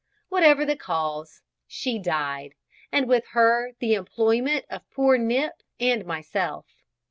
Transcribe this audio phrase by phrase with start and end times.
[0.29, 2.55] Whatever the cause, she died,
[2.91, 6.65] and with her the employment of poor Nip and myself.